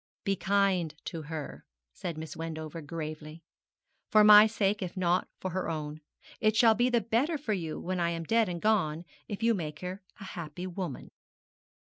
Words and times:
'Be 0.23 0.35
kind 0.35 0.95
to 1.05 1.21
her,' 1.21 1.63
said 1.93 2.17
Miss 2.17 2.35
Wendover, 2.35 2.81
gravely, 2.81 3.43
'for 4.09 4.23
my 4.23 4.47
sake, 4.47 4.81
if 4.81 4.97
not 4.97 5.27
for 5.39 5.51
her 5.51 5.69
own. 5.69 6.01
It 6.39 6.55
shall 6.55 6.73
be 6.73 6.89
the 6.89 7.01
better 7.01 7.37
for 7.37 7.53
you 7.53 7.79
when 7.79 7.99
I 7.99 8.09
am 8.09 8.23
dead 8.23 8.49
and 8.49 8.59
gone 8.59 9.05
if 9.27 9.43
you 9.43 9.53
make 9.53 9.81
her 9.81 10.01
a 10.19 10.23
happy 10.23 10.65
woman.' 10.65 11.11